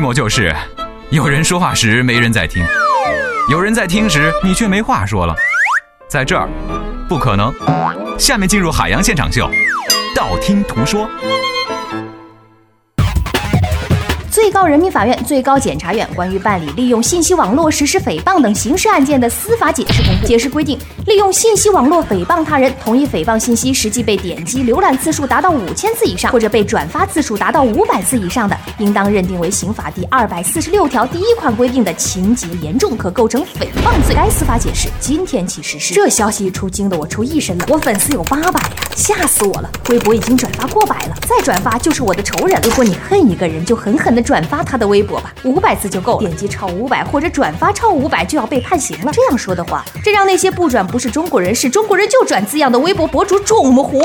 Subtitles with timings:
[0.00, 0.54] 寞就是，
[1.10, 2.64] 有人说话时没人在听，
[3.50, 5.34] 有人在听时你却没话说了。
[6.08, 6.48] 在这儿，
[7.08, 7.52] 不可能。
[8.18, 9.50] 下面进入海洋现场秀，
[10.16, 11.08] 道听途说。
[14.40, 20.26] 最高人民法院、最高检察院关于办理利用信息网络实施诽谤等刑事案件的司法解释公布。
[20.26, 34.16] 解释规定，利用信息网络诽谤他人，同一诽谤信息实际被点击浏览次数达到五千次以上，或者被转发次数达到五百次以上的，应当认定为刑法第二百四十六条第一款规定的情节严重，可构成诽谤罪。
[34.16, 35.92] 该司法解释今天起实施。
[35.92, 37.68] 这消息一出，惊得我出一身冷。
[37.70, 39.70] 我粉丝有八百呀，吓死我了！
[39.90, 42.58] 微博已经转发过百了，再转发就是我的仇人。
[42.64, 44.29] 如果你恨一个人，就狠狠的。
[44.30, 46.20] 转发他的微博吧，五百次就够了。
[46.20, 49.10] 点击超五百或者转发超五百就要被判刑了。
[49.12, 53.98] 这样说的话，这让那些不转不是中国人，是中国人就转字样的微博博主肿么活？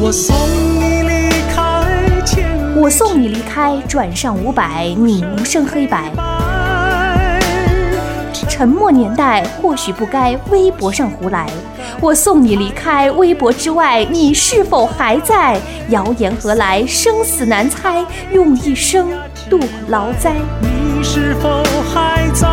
[0.00, 6.10] 我送你离开，我送你离开，转上五百，你无声黑白。
[8.60, 11.46] 沉默年代或许不该微博上胡来。
[11.98, 15.58] 我送你离开微博之外，你是否还在？
[15.88, 16.86] 谣言何来？
[16.86, 19.08] 生死难猜，用一生
[19.48, 19.58] 度
[19.88, 20.34] 劳灾。
[20.60, 21.62] 你是否
[21.94, 22.46] 还在？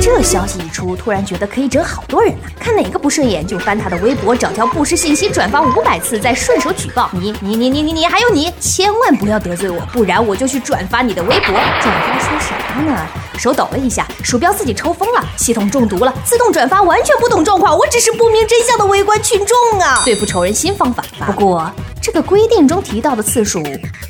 [0.00, 2.48] 这消息一出，突然觉得可以整好多人呢。
[2.58, 7.34] 看哪个不顺眼，就翻他的微博，找条不实信息转发五百次，再顺手举报你。
[7.42, 11.54] 你你你你你，还有你，千万不要得罪我，不然我就去转发你的微博。
[11.54, 13.06] 转发说啥呢？
[13.38, 20.02] 手抖了一下，鼠标自己抽风了，系统中毒了，自动转发，完全不懂状况，我只是不明真相的围观群众啊！
[20.04, 21.04] 对付仇人新方法。
[21.26, 23.62] 不过这个规定中提到的次数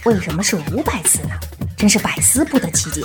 [0.04, 1.30] 为什么是五百次呢？
[1.76, 3.02] 真是百思不得其解。